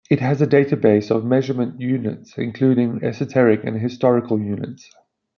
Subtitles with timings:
[0.09, 4.89] It has a database of measurement units, including esoteric and historical units.